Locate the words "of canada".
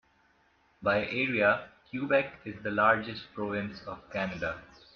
3.85-4.59